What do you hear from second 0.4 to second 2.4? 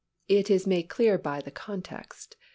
is made clear by the context.